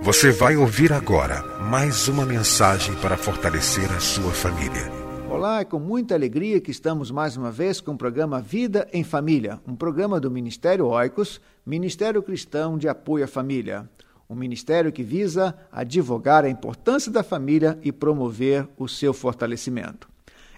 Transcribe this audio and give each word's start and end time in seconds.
Você 0.00 0.32
vai 0.32 0.56
ouvir 0.56 0.90
agora 0.90 1.44
mais 1.60 2.08
uma 2.08 2.24
mensagem 2.24 2.94
para 2.94 3.18
fortalecer 3.18 3.92
a 3.92 4.00
sua 4.00 4.32
família. 4.32 4.99
Olá, 5.40 5.60
é 5.60 5.64
com 5.64 5.78
muita 5.78 6.14
alegria 6.14 6.60
que 6.60 6.70
estamos 6.70 7.10
mais 7.10 7.34
uma 7.34 7.50
vez 7.50 7.80
com 7.80 7.92
o 7.92 7.96
programa 7.96 8.42
Vida 8.42 8.86
em 8.92 9.02
Família, 9.02 9.58
um 9.66 9.74
programa 9.74 10.20
do 10.20 10.30
Ministério 10.30 10.86
Oicos, 10.86 11.40
Ministério 11.64 12.22
Cristão 12.22 12.76
de 12.76 12.86
Apoio 12.86 13.24
à 13.24 13.26
Família. 13.26 13.88
Um 14.28 14.34
ministério 14.34 14.92
que 14.92 15.02
visa 15.02 15.56
advogar 15.72 16.44
a 16.44 16.50
importância 16.50 17.10
da 17.10 17.22
família 17.22 17.78
e 17.82 17.90
promover 17.90 18.68
o 18.76 18.86
seu 18.86 19.14
fortalecimento. 19.14 20.10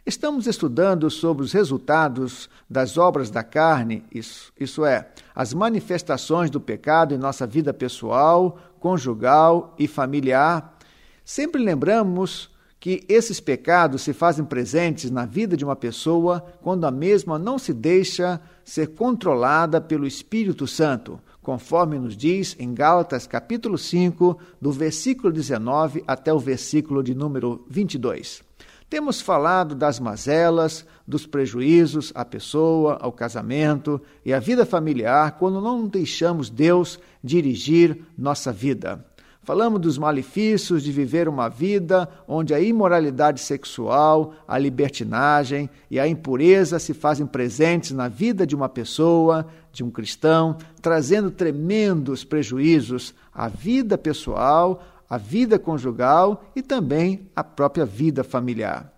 Estamos 0.04 0.48
estudando 0.48 1.08
sobre 1.08 1.44
os 1.44 1.52
resultados 1.52 2.50
das 2.68 2.98
obras 2.98 3.30
da 3.30 3.44
carne, 3.44 4.02
isso, 4.12 4.52
isso 4.58 4.84
é, 4.84 5.10
as 5.32 5.54
manifestações 5.54 6.50
do 6.50 6.60
pecado 6.60 7.14
em 7.14 7.18
nossa 7.18 7.46
vida 7.46 7.72
pessoal, 7.72 8.58
conjugal 8.80 9.76
e 9.78 9.86
familiar. 9.86 10.76
Sempre 11.24 11.62
lembramos 11.62 12.50
que 12.82 13.04
esses 13.08 13.38
pecados 13.38 14.02
se 14.02 14.12
fazem 14.12 14.44
presentes 14.44 15.08
na 15.08 15.24
vida 15.24 15.56
de 15.56 15.64
uma 15.64 15.76
pessoa 15.76 16.44
quando 16.60 16.84
a 16.84 16.90
mesma 16.90 17.38
não 17.38 17.56
se 17.56 17.72
deixa 17.72 18.40
ser 18.64 18.88
controlada 18.88 19.80
pelo 19.80 20.04
Espírito 20.04 20.66
Santo, 20.66 21.20
conforme 21.40 21.96
nos 21.96 22.16
diz 22.16 22.56
em 22.58 22.74
Gálatas 22.74 23.24
capítulo 23.24 23.78
5, 23.78 24.36
do 24.60 24.72
versículo 24.72 25.32
19 25.32 26.02
até 26.08 26.34
o 26.34 26.40
versículo 26.40 27.04
de 27.04 27.14
número 27.14 27.64
22. 27.70 28.42
Temos 28.90 29.20
falado 29.20 29.76
das 29.76 30.00
mazelas, 30.00 30.84
dos 31.06 31.24
prejuízos 31.24 32.10
à 32.16 32.24
pessoa, 32.24 32.98
ao 33.00 33.12
casamento 33.12 34.02
e 34.24 34.32
à 34.32 34.40
vida 34.40 34.66
familiar 34.66 35.38
quando 35.38 35.60
não 35.60 35.86
deixamos 35.86 36.50
Deus 36.50 36.98
dirigir 37.22 38.04
nossa 38.18 38.52
vida. 38.52 39.06
Falamos 39.44 39.80
dos 39.80 39.98
malefícios 39.98 40.84
de 40.84 40.92
viver 40.92 41.28
uma 41.28 41.48
vida 41.48 42.08
onde 42.28 42.54
a 42.54 42.60
imoralidade 42.60 43.40
sexual, 43.40 44.34
a 44.46 44.56
libertinagem 44.56 45.68
e 45.90 45.98
a 45.98 46.06
impureza 46.06 46.78
se 46.78 46.94
fazem 46.94 47.26
presentes 47.26 47.90
na 47.90 48.06
vida 48.06 48.46
de 48.46 48.54
uma 48.54 48.68
pessoa, 48.68 49.44
de 49.72 49.82
um 49.82 49.90
cristão, 49.90 50.56
trazendo 50.80 51.28
tremendos 51.28 52.22
prejuízos 52.22 53.12
à 53.34 53.48
vida 53.48 53.98
pessoal, 53.98 54.80
à 55.10 55.18
vida 55.18 55.58
conjugal 55.58 56.44
e 56.54 56.62
também 56.62 57.28
à 57.34 57.42
própria 57.42 57.84
vida 57.84 58.22
familiar. 58.22 58.92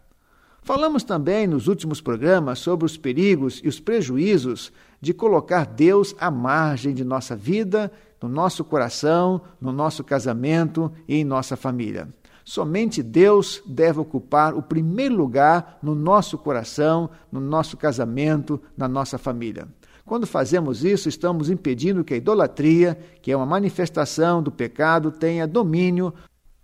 Falamos 0.62 1.04
também 1.04 1.46
nos 1.46 1.68
últimos 1.68 2.02
programas 2.02 2.58
sobre 2.58 2.84
os 2.84 2.98
perigos 2.98 3.62
e 3.64 3.68
os 3.68 3.80
prejuízos 3.80 4.70
de 5.00 5.14
colocar 5.14 5.64
Deus 5.64 6.14
à 6.18 6.30
margem 6.30 6.92
de 6.92 7.04
nossa 7.04 7.34
vida 7.34 7.90
no 8.24 8.30
nosso 8.30 8.64
coração, 8.64 9.42
no 9.60 9.70
nosso 9.70 10.02
casamento 10.02 10.90
e 11.06 11.16
em 11.16 11.24
nossa 11.24 11.56
família. 11.56 12.08
Somente 12.42 13.02
Deus 13.02 13.62
deve 13.66 14.00
ocupar 14.00 14.54
o 14.54 14.62
primeiro 14.62 15.14
lugar 15.14 15.78
no 15.82 15.94
nosso 15.94 16.38
coração, 16.38 17.10
no 17.30 17.38
nosso 17.38 17.76
casamento, 17.76 18.58
na 18.74 18.88
nossa 18.88 19.18
família. 19.18 19.68
Quando 20.06 20.26
fazemos 20.26 20.84
isso, 20.84 21.06
estamos 21.06 21.50
impedindo 21.50 22.02
que 22.02 22.14
a 22.14 22.16
idolatria, 22.16 22.98
que 23.20 23.30
é 23.30 23.36
uma 23.36 23.44
manifestação 23.44 24.42
do 24.42 24.50
pecado, 24.50 25.10
tenha 25.10 25.46
domínio. 25.46 26.14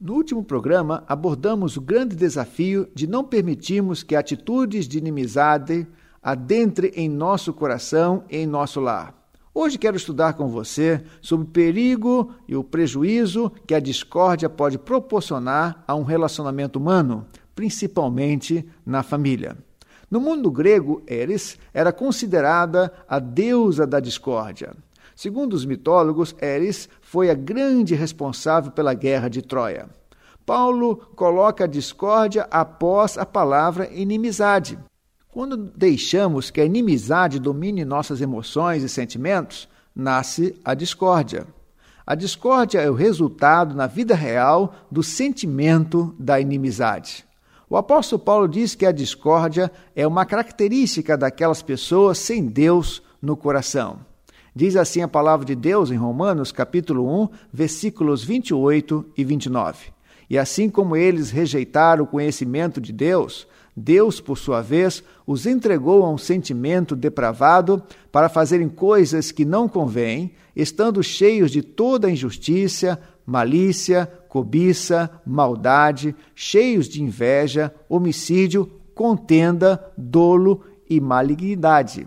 No 0.00 0.14
último 0.14 0.42
programa, 0.42 1.04
abordamos 1.06 1.76
o 1.76 1.80
grande 1.82 2.16
desafio 2.16 2.88
de 2.94 3.06
não 3.06 3.22
permitirmos 3.22 4.02
que 4.02 4.16
atitudes 4.16 4.88
de 4.88 4.96
inimizade 4.96 5.86
adentrem 6.22 6.90
em 6.94 7.08
nosso 7.08 7.52
coração 7.52 8.24
e 8.30 8.38
em 8.38 8.46
nosso 8.46 8.80
lar. 8.80 9.19
Hoje 9.52 9.78
quero 9.78 9.96
estudar 9.96 10.34
com 10.34 10.46
você 10.46 11.02
sobre 11.20 11.44
o 11.44 11.50
perigo 11.50 12.32
e 12.46 12.54
o 12.54 12.62
prejuízo 12.62 13.50
que 13.66 13.74
a 13.74 13.80
discórdia 13.80 14.48
pode 14.48 14.78
proporcionar 14.78 15.82
a 15.88 15.94
um 15.96 16.04
relacionamento 16.04 16.78
humano, 16.78 17.26
principalmente 17.52 18.64
na 18.86 19.02
família. 19.02 19.56
No 20.08 20.20
mundo 20.20 20.52
grego, 20.52 21.02
Eris 21.04 21.58
era 21.74 21.92
considerada 21.92 22.92
a 23.08 23.18
deusa 23.18 23.88
da 23.88 23.98
discórdia. 23.98 24.72
Segundo 25.16 25.54
os 25.54 25.64
mitólogos, 25.64 26.32
Eris 26.40 26.88
foi 27.00 27.28
a 27.28 27.34
grande 27.34 27.96
responsável 27.96 28.70
pela 28.70 28.94
guerra 28.94 29.28
de 29.28 29.42
Troia. 29.42 29.90
Paulo 30.46 30.96
coloca 31.16 31.64
a 31.64 31.66
discórdia 31.66 32.46
após 32.52 33.18
a 33.18 33.26
palavra 33.26 33.90
inimizade. 33.92 34.78
Quando 35.32 35.56
deixamos 35.56 36.50
que 36.50 36.60
a 36.60 36.64
inimizade 36.64 37.38
domine 37.38 37.84
nossas 37.84 38.20
emoções 38.20 38.82
e 38.82 38.88
sentimentos, 38.88 39.68
nasce 39.94 40.56
a 40.64 40.74
discórdia. 40.74 41.46
A 42.04 42.16
discórdia 42.16 42.80
é 42.80 42.90
o 42.90 42.94
resultado, 42.94 43.72
na 43.72 43.86
vida 43.86 44.16
real, 44.16 44.74
do 44.90 45.04
sentimento 45.04 46.12
da 46.18 46.40
inimizade. 46.40 47.24
O 47.68 47.76
apóstolo 47.76 48.20
Paulo 48.20 48.48
diz 48.48 48.74
que 48.74 48.84
a 48.84 48.90
discórdia 48.90 49.70
é 49.94 50.04
uma 50.04 50.26
característica 50.26 51.16
daquelas 51.16 51.62
pessoas 51.62 52.18
sem 52.18 52.44
Deus 52.44 53.00
no 53.22 53.36
coração. 53.36 54.00
Diz 54.52 54.74
assim 54.74 55.00
a 55.00 55.06
palavra 55.06 55.46
de 55.46 55.54
Deus 55.54 55.92
em 55.92 55.96
Romanos, 55.96 56.50
capítulo 56.50 57.08
1, 57.22 57.28
versículos 57.52 58.24
28 58.24 59.06
e 59.16 59.22
29. 59.22 59.92
E 60.30 60.38
assim 60.38 60.70
como 60.70 60.96
eles 60.96 61.32
rejeitaram 61.32 62.04
o 62.04 62.06
conhecimento 62.06 62.80
de 62.80 62.92
Deus, 62.92 63.48
Deus, 63.76 64.20
por 64.20 64.38
sua 64.38 64.60
vez, 64.60 65.02
os 65.26 65.44
entregou 65.44 66.04
a 66.04 66.10
um 66.10 66.18
sentimento 66.18 66.94
depravado 66.94 67.82
para 68.12 68.28
fazerem 68.28 68.68
coisas 68.68 69.32
que 69.32 69.44
não 69.44 69.68
convêm, 69.68 70.32
estando 70.54 71.02
cheios 71.02 71.50
de 71.50 71.62
toda 71.62 72.10
injustiça, 72.10 73.00
malícia, 73.26 74.10
cobiça, 74.28 75.10
maldade, 75.26 76.14
cheios 76.34 76.88
de 76.88 77.02
inveja, 77.02 77.74
homicídio, 77.88 78.70
contenda, 78.94 79.84
dolo 79.96 80.62
e 80.88 81.00
malignidade. 81.00 82.06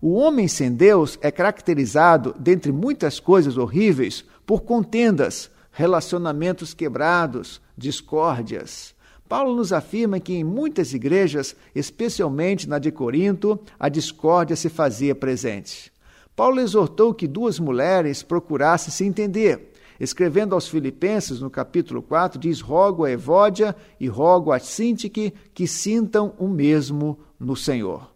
O 0.00 0.14
homem 0.14 0.48
sem 0.48 0.72
Deus 0.72 1.18
é 1.22 1.30
caracterizado, 1.30 2.34
dentre 2.38 2.72
muitas 2.72 3.20
coisas 3.20 3.56
horríveis, 3.56 4.24
por 4.44 4.62
contendas, 4.62 5.50
relacionamentos 5.72 6.74
quebrados, 6.74 7.60
discórdias. 7.76 8.94
Paulo 9.28 9.56
nos 9.56 9.72
afirma 9.72 10.20
que 10.20 10.34
em 10.34 10.44
muitas 10.44 10.92
igrejas, 10.92 11.56
especialmente 11.74 12.68
na 12.68 12.78
de 12.78 12.92
Corinto, 12.92 13.58
a 13.80 13.88
discórdia 13.88 14.54
se 14.54 14.68
fazia 14.68 15.14
presente. 15.14 15.90
Paulo 16.36 16.60
exortou 16.60 17.14
que 17.14 17.26
duas 17.26 17.58
mulheres 17.58 18.22
procurassem 18.22 18.92
se 18.92 19.04
entender. 19.04 19.72
Escrevendo 19.98 20.54
aos 20.54 20.68
Filipenses, 20.68 21.40
no 21.40 21.48
capítulo 21.48 22.02
4, 22.02 22.38
diz: 22.38 22.60
Rogo 22.60 23.04
a 23.04 23.10
Evódia 23.10 23.74
e 23.98 24.08
rogo 24.08 24.52
a 24.52 24.58
Sintique 24.58 25.32
que 25.54 25.66
sintam 25.66 26.34
o 26.38 26.48
mesmo 26.48 27.18
no 27.38 27.56
Senhor. 27.56 28.12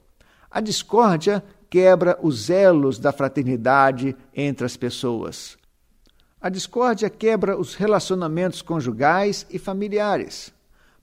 A 0.50 0.60
discórdia 0.60 1.42
quebra 1.70 2.18
os 2.22 2.50
elos 2.50 2.98
da 2.98 3.12
fraternidade 3.12 4.16
entre 4.34 4.66
as 4.66 4.76
pessoas. 4.76 5.56
A 6.40 6.50
discórdia 6.50 7.08
quebra 7.08 7.58
os 7.58 7.74
relacionamentos 7.74 8.60
conjugais 8.60 9.46
e 9.48 9.58
familiares. 9.58 10.52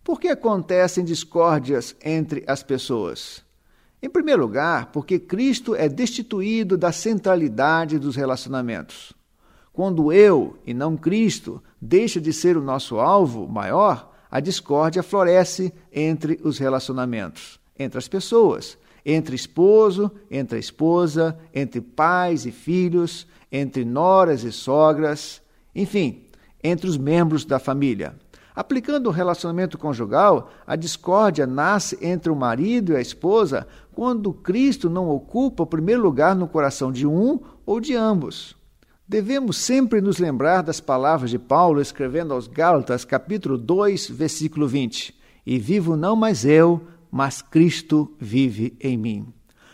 Por 0.04 0.20
que 0.20 0.28
acontecem 0.28 1.04
discórdias 1.04 1.96
entre 2.04 2.44
as 2.46 2.62
pessoas? 2.62 3.44
Em 4.02 4.10
primeiro 4.10 4.42
lugar, 4.42 4.92
porque 4.92 5.18
Cristo 5.18 5.74
é 5.74 5.90
destituído 5.90 6.78
da 6.78 6.92
centralidade 6.92 7.98
dos 7.98 8.16
relacionamentos. 8.16 9.12
Quando 9.72 10.14
eu 10.14 10.56
e 10.68 10.74
não 10.74 10.96
Cristo 10.96 11.64
deixa 11.82 12.22
de 12.22 12.32
ser 12.32 12.56
o 12.56 12.62
nosso 12.62 13.00
alvo 13.00 13.48
maior, 13.48 14.14
a 14.30 14.40
discórdia 14.40 15.02
floresce 15.02 15.74
entre 15.92 16.40
os 16.44 16.60
relacionamentos, 16.60 17.60
entre 17.78 17.98
as 17.98 18.08
pessoas, 18.08 18.78
entre 19.04 19.36
esposo, 19.36 20.12
entre 20.30 20.58
a 20.58 20.60
esposa, 20.60 21.38
entre 21.54 21.82
pais 21.82 22.46
e 22.46 22.52
filhos, 22.52 23.26
entre 23.54 23.86
noras 23.86 24.44
e 24.44 24.52
sogras, 24.52 25.40
enfim, 25.76 26.24
entre 26.64 26.90
os 26.90 26.98
membros 26.98 27.46
da 27.46 27.60
família. 27.60 28.16
Aplicando 28.56 29.08
o 29.08 29.12
relacionamento 29.12 29.78
conjugal, 29.78 30.50
a 30.66 30.76
discórdia 30.76 31.46
nasce 31.46 31.98
entre 32.02 32.32
o 32.32 32.36
marido 32.36 32.94
e 32.94 32.96
a 32.96 33.02
esposa 33.02 33.68
quando 33.94 34.34
Cristo 34.34 34.90
não 34.90 35.08
ocupa 35.10 35.62
o 35.62 35.68
primeiro 35.68 36.02
lugar 36.02 36.36
no 36.36 36.48
coração 36.48 36.92
de 36.92 37.06
um 37.06 37.40
ou 37.64 37.80
de 37.80 37.96
ambos. 37.96 38.56
Devemos 39.08 39.58
sempre 39.58 40.02
nos 40.02 40.18
lembrar 40.18 40.64
das 40.64 40.80
palavras 40.80 41.30
de 41.30 41.38
Paulo 41.38 41.80
escrevendo 41.80 42.34
aos 42.34 42.48
Gálatas, 42.48 43.06
capítulo 43.06 43.58
2, 43.58 44.10
versículo 44.10 44.68
20: 44.68 45.16
E 45.46 45.60
vivo 45.60 45.96
não 45.96 46.16
mais 46.16 46.46
eu, 46.46 46.82
mas 47.12 47.42
Cristo 47.42 48.12
vive 48.20 48.76
em 48.80 48.98
mim. 48.98 49.34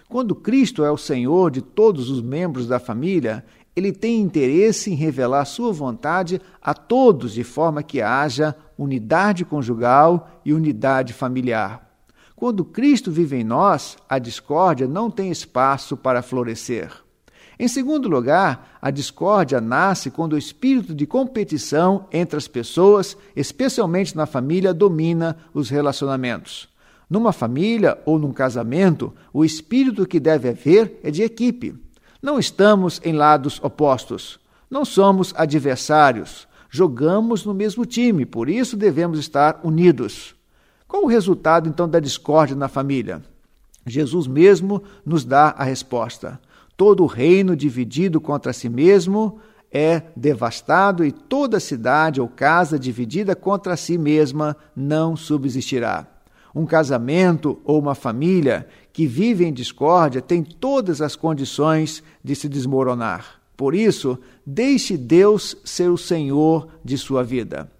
Quando 0.09 0.33
Cristo 0.33 0.83
é 0.83 0.89
o 0.89 0.97
Senhor 0.97 1.51
de 1.51 1.61
todos 1.61 2.09
os 2.09 2.19
membros 2.19 2.65
da 2.65 2.79
família, 2.79 3.45
ele 3.79 3.91
tem 3.91 4.21
interesse 4.21 4.91
em 4.91 4.95
revelar 4.95 5.45
sua 5.45 5.71
vontade 5.71 6.41
a 6.61 6.73
todos 6.73 7.33
de 7.33 7.43
forma 7.43 7.81
que 7.81 8.01
haja 8.01 8.55
unidade 8.77 9.43
conjugal 9.43 10.29
e 10.45 10.53
unidade 10.53 11.13
familiar. 11.13 11.89
Quando 12.35 12.63
Cristo 12.63 13.11
vive 13.11 13.37
em 13.37 13.43
nós, 13.43 13.97
a 14.07 14.19
discórdia 14.19 14.87
não 14.87 15.09
tem 15.09 15.31
espaço 15.31 15.97
para 15.97 16.21
florescer. 16.21 16.91
Em 17.57 17.67
segundo 17.67 18.07
lugar, 18.07 18.77
a 18.81 18.89
discórdia 18.89 19.59
nasce 19.59 20.09
quando 20.09 20.33
o 20.33 20.37
espírito 20.37 20.93
de 20.93 21.05
competição 21.05 22.07
entre 22.11 22.37
as 22.37 22.47
pessoas, 22.47 23.17
especialmente 23.35 24.15
na 24.15 24.25
família, 24.25 24.73
domina 24.73 25.35
os 25.53 25.69
relacionamentos. 25.69 26.69
Numa 27.09 27.33
família 27.33 27.97
ou 28.05 28.19
num 28.19 28.31
casamento, 28.31 29.13
o 29.33 29.43
espírito 29.43 30.05
que 30.05 30.19
deve 30.19 30.49
haver 30.49 30.99
é 31.03 31.11
de 31.11 31.23
equipe. 31.23 31.75
Não 32.21 32.37
estamos 32.37 32.99
em 33.03 33.13
lados 33.13 33.59
opostos. 33.63 34.39
Não 34.69 34.83
somos 34.83 35.33
adversários. 35.37 36.47
Jogamos 36.69 37.45
no 37.45 37.53
mesmo 37.53 37.85
time, 37.85 38.25
por 38.25 38.49
isso 38.49 38.75
devemos 38.75 39.17
estar 39.17 39.61
unidos. 39.63 40.35
Qual 40.87 41.03
o 41.03 41.07
resultado 41.07 41.69
então 41.69 41.87
da 41.87 41.99
discórdia 41.99 42.55
na 42.55 42.67
família? 42.67 43.23
Jesus 43.85 44.27
mesmo 44.27 44.83
nos 45.05 45.23
dá 45.23 45.55
a 45.57 45.63
resposta. 45.63 46.39
Todo 46.75 47.05
reino 47.05 47.55
dividido 47.55 48.19
contra 48.19 48.53
si 48.53 48.67
mesmo 48.67 49.39
é 49.71 50.03
devastado 50.15 51.05
e 51.05 51.11
toda 51.11 51.59
cidade 51.59 52.19
ou 52.19 52.27
casa 52.27 52.77
dividida 52.77 53.35
contra 53.35 53.77
si 53.77 53.97
mesma 53.97 54.57
não 54.75 55.15
subsistirá. 55.15 56.05
Um 56.53 56.65
casamento 56.65 57.59
ou 57.63 57.79
uma 57.79 57.95
família 57.95 58.67
que 58.99 59.07
vive 59.07 59.45
em 59.45 59.53
discórdia 59.53 60.21
tem 60.21 60.43
todas 60.43 61.01
as 61.01 61.15
condições 61.15 62.03
de 62.21 62.35
se 62.35 62.49
desmoronar. 62.49 63.39
Por 63.55 63.73
isso, 63.73 64.19
deixe 64.45 64.97
Deus 64.97 65.55
ser 65.63 65.89
o 65.89 65.97
Senhor 65.97 66.67
de 66.83 66.97
sua 66.97 67.23
vida. 67.23 67.71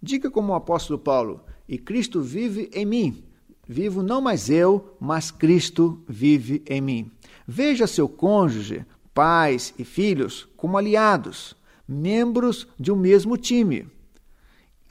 Diga 0.00 0.30
como 0.30 0.54
o 0.54 0.56
apóstolo 0.56 0.98
Paulo: 0.98 1.42
E 1.68 1.76
Cristo 1.76 2.22
vive 2.22 2.70
em 2.72 2.86
mim. 2.86 3.22
Vivo 3.68 4.02
não 4.02 4.22
mais 4.22 4.48
eu, 4.48 4.96
mas 4.98 5.30
Cristo 5.30 6.02
vive 6.08 6.62
em 6.66 6.80
mim. 6.80 7.10
Veja 7.46 7.86
seu 7.86 8.08
cônjuge, 8.08 8.82
pais 9.12 9.74
e 9.78 9.84
filhos 9.84 10.48
como 10.56 10.78
aliados, 10.78 11.54
membros 11.86 12.66
de 12.80 12.90
um 12.90 12.96
mesmo 12.96 13.36
time. 13.36 13.86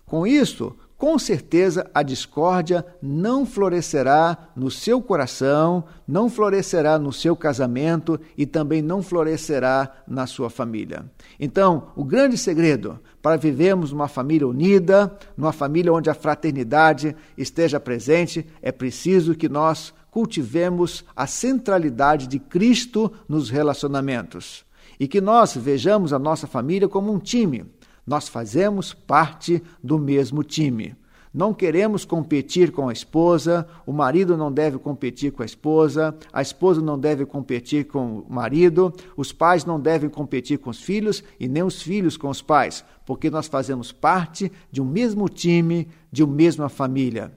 Com 0.06 0.28
isso, 0.28 0.76
com 0.98 1.20
certeza 1.20 1.90
a 1.94 2.02
discórdia 2.02 2.86
não 3.02 3.46
florescerá 3.46 4.50
no 4.56 4.72
seu 4.72 5.02
coração, 5.02 5.84
não 6.08 6.30
florescerá 6.30 6.98
no 6.98 7.12
seu 7.12 7.36
casamento 7.36 8.20
e 8.38 8.46
também 8.46 8.82
não 8.82 9.04
florescerá 9.04 9.92
na 10.08 10.26
sua 10.26 10.50
família. 10.50 11.06
Então, 11.40 11.90
o 11.96 12.04
grande 12.04 12.38
segredo 12.38 13.00
para 13.22 13.36
vivermos 13.36 13.92
uma 13.92 14.08
família 14.08 14.48
unida, 14.48 15.18
numa 15.36 15.52
família 15.52 15.92
onde 15.92 16.10
a 16.10 16.14
fraternidade 16.14 17.16
esteja 17.38 17.80
presente, 17.80 18.46
é 18.62 18.72
preciso 18.72 19.36
que 19.36 19.50
nós 19.50 19.94
cultivemos 20.10 21.04
a 21.14 21.28
centralidade 21.28 22.26
de 22.26 22.40
Cristo 22.40 23.12
nos 23.28 23.50
relacionamentos 23.50 24.64
e 25.00 25.08
que 25.08 25.20
nós 25.20 25.56
vejamos 25.58 26.14
a 26.14 26.20
nossa 26.20 26.48
família 26.48 26.88
como 26.88 27.12
um 27.12 27.20
time 27.20 27.66
nós 28.06 28.28
fazemos 28.28 28.94
parte 28.94 29.62
do 29.84 29.98
mesmo 29.98 30.44
time. 30.44 30.96
Não 31.34 31.54
queremos 31.54 32.06
competir 32.06 32.72
com 32.72 32.88
a 32.88 32.94
esposa, 32.94 33.68
o 33.86 33.92
marido 33.92 34.38
não 34.38 34.50
deve 34.50 34.78
competir 34.78 35.34
com 35.34 35.44
a 35.44 35.46
esposa, 35.46 36.16
a 36.32 36.42
esposa 36.42 36.80
não 36.82 36.98
deve 36.98 37.26
competir 37.26 37.88
com 37.88 38.20
o 38.20 38.34
marido, 38.34 38.94
os 39.18 39.34
pais 39.34 39.66
não 39.66 39.78
devem 39.78 40.10
competir 40.10 40.60
com 40.60 40.70
os 40.70 40.82
filhos 40.82 41.22
e 41.38 41.46
nem 41.46 41.62
os 41.62 41.82
filhos 41.82 42.16
com 42.16 42.30
os 42.30 42.42
pais, 42.42 42.86
porque 43.06 43.30
nós 43.30 43.48
fazemos 43.48 43.92
parte 43.92 44.50
de 44.72 44.82
um 44.82 44.86
mesmo 44.86 45.28
time, 45.28 45.90
de 46.10 46.24
uma 46.24 46.34
mesma 46.34 46.70
família. 46.70 47.34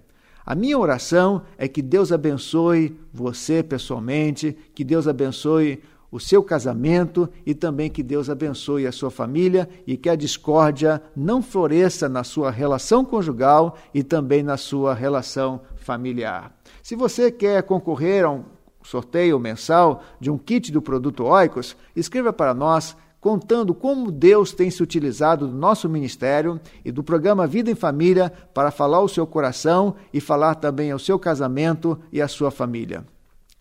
A 0.46 0.54
minha 0.54 0.78
oração 0.78 1.42
é 1.58 1.66
que 1.66 1.82
Deus 1.82 2.12
abençoe 2.12 2.96
você 3.12 3.64
pessoalmente, 3.64 4.56
que 4.76 4.84
Deus 4.84 5.08
abençoe 5.08 5.82
o 6.10 6.18
seu 6.18 6.42
casamento 6.42 7.28
e 7.44 7.54
também 7.54 7.90
que 7.90 8.02
Deus 8.02 8.30
abençoe 8.30 8.86
a 8.86 8.92
sua 8.92 9.10
família 9.10 9.68
e 9.86 9.96
que 9.96 10.08
a 10.08 10.16
discórdia 10.16 11.02
não 11.14 11.42
floresça 11.42 12.08
na 12.08 12.24
sua 12.24 12.50
relação 12.50 13.04
conjugal 13.04 13.76
e 13.92 14.02
também 14.02 14.42
na 14.42 14.56
sua 14.56 14.94
relação 14.94 15.60
familiar. 15.76 16.54
Se 16.82 16.96
você 16.96 17.30
quer 17.30 17.62
concorrer 17.62 18.24
a 18.24 18.30
um 18.30 18.44
sorteio 18.82 19.38
mensal 19.38 20.02
de 20.18 20.30
um 20.30 20.38
kit 20.38 20.72
do 20.72 20.80
produto 20.80 21.24
Oicos, 21.24 21.76
escreva 21.94 22.32
para 22.32 22.54
nós 22.54 22.96
contando 23.20 23.74
como 23.74 24.12
Deus 24.12 24.52
tem 24.52 24.70
se 24.70 24.82
utilizado 24.82 25.46
do 25.46 25.56
nosso 25.56 25.88
ministério 25.88 26.60
e 26.84 26.92
do 26.92 27.02
programa 27.02 27.46
Vida 27.46 27.70
em 27.70 27.74
Família 27.74 28.32
para 28.54 28.70
falar 28.70 28.98
ao 28.98 29.08
seu 29.08 29.26
coração 29.26 29.96
e 30.12 30.20
falar 30.20 30.54
também 30.54 30.90
ao 30.90 30.98
seu 30.98 31.18
casamento 31.18 31.98
e 32.12 32.22
à 32.22 32.28
sua 32.28 32.50
família. 32.50 33.04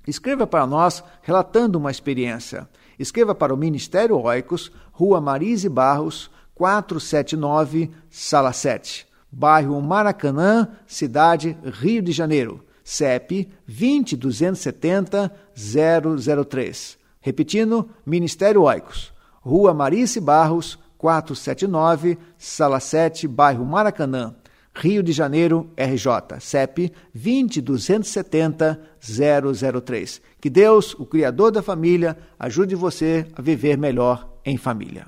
Escreva 0.07 0.47
para 0.47 0.65
nós 0.65 1.03
relatando 1.21 1.77
uma 1.77 1.91
experiência. 1.91 2.67
Escreva 2.97 3.35
para 3.35 3.53
o 3.53 3.57
Ministério 3.57 4.17
Oicos, 4.17 4.71
Rua 4.91 5.19
Marise 5.19 5.67
Barros, 5.67 6.31
479, 6.55 7.91
Sala 8.09 8.53
7, 8.53 9.05
bairro 9.31 9.79
Maracanã, 9.81 10.69
cidade 10.87 11.55
Rio 11.63 12.01
de 12.01 12.11
Janeiro. 12.11 12.63
CEP 12.83 13.49
20270 13.67 15.29
003. 15.53 16.97
Repetindo, 17.19 17.89
Ministério 18.05 18.61
Oicos, 18.61 19.11
Rua 19.41 19.73
Marice 19.73 20.21
Barros, 20.21 20.79
479, 20.97 22.17
Sala 22.37 22.79
7, 22.79 23.27
bairro 23.27 23.65
Maracanã, 23.65 24.33
Rio 24.79 25.01
de 25.01 25.12
Janeiro, 25.12 25.72
RJ, 25.75 26.39
CEP 26.39 26.91
20270 27.13 28.79
003. 29.01 30.22
Que 30.39 30.50
Deus, 30.50 30.93
o 30.93 31.05
Criador 31.05 31.51
da 31.51 31.63
família, 31.63 32.15
ajude 32.38 32.75
você 32.75 33.25
a 33.36 33.41
viver 33.41 33.77
melhor 33.77 34.31
em 34.46 34.55
família. 34.55 35.07